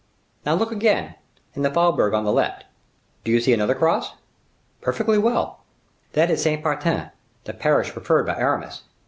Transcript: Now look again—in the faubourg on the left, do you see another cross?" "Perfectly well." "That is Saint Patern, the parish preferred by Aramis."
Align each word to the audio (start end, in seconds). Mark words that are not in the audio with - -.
Now 0.47 0.55
look 0.55 0.71
again—in 0.71 1.61
the 1.61 1.69
faubourg 1.69 2.15
on 2.15 2.23
the 2.25 2.31
left, 2.31 2.65
do 3.23 3.29
you 3.31 3.39
see 3.39 3.53
another 3.53 3.75
cross?" 3.75 4.13
"Perfectly 4.81 5.19
well." 5.19 5.59
"That 6.13 6.31
is 6.31 6.41
Saint 6.41 6.63
Patern, 6.63 7.11
the 7.43 7.53
parish 7.53 7.91
preferred 7.91 8.25
by 8.25 8.33
Aramis." 8.35 8.81